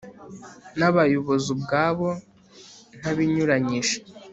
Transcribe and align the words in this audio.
n 0.77 0.79
abayobozi 0.89 1.47
ubwabo 1.55 2.09
nta 2.99 3.11
binyuranyije 3.17 3.95